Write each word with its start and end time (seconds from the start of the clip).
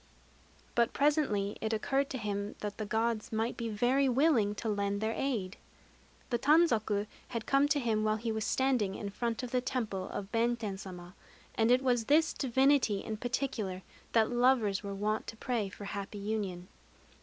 But 0.73 0.93
presently 0.93 1.57
it 1.61 1.73
occurred 1.73 2.09
to 2.09 2.17
him 2.17 2.55
that 2.61 2.79
the 2.79 2.87
Gods 2.87 3.31
might 3.31 3.55
be 3.55 3.69
very 3.69 4.09
willing 4.09 4.55
to 4.55 4.67
lend 4.67 4.99
their 4.99 5.13
aid. 5.15 5.57
The 6.31 6.39
tanzaku 6.39 7.05
had 7.27 7.45
come 7.45 7.67
to 7.67 7.79
him 7.79 8.03
while 8.03 8.15
he 8.15 8.31
was 8.31 8.43
standing 8.43 8.95
in 8.95 9.11
front 9.11 9.43
of 9.43 9.51
the 9.51 9.61
temple 9.61 10.09
of 10.09 10.31
Benten 10.31 10.79
Sama; 10.79 11.13
and 11.53 11.69
it 11.69 11.83
was 11.83 11.99
to 12.01 12.07
this 12.07 12.33
divinity 12.33 13.03
in 13.03 13.17
particular 13.17 13.83
that 14.13 14.31
lovers 14.31 14.81
were 14.81 14.95
wont 14.95 15.27
to 15.27 15.37
pray 15.37 15.69
for 15.69 15.85
happy 15.85 16.17
union. 16.17 16.67